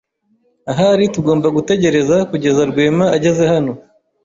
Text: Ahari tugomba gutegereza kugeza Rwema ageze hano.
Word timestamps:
Ahari 0.71 1.05
tugomba 1.15 1.47
gutegereza 1.57 2.15
kugeza 2.29 2.61
Rwema 2.69 3.05
ageze 3.15 3.43
hano. 3.51 3.73